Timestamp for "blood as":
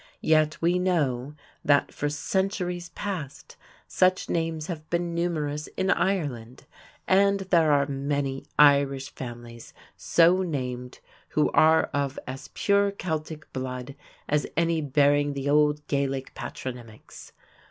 13.53-14.47